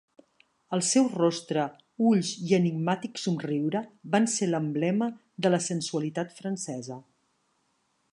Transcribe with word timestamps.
El 0.75 0.81
seu 0.91 1.09
rostre, 1.15 1.65
ulls 2.11 2.31
i 2.47 2.55
enigmàtic 2.59 3.21
somriure 3.25 3.81
van 4.15 4.25
ser 4.37 4.47
l'emblema 4.53 5.11
de 5.47 5.53
la 5.53 5.61
sensualitat 5.67 6.35
francesa. 6.41 6.99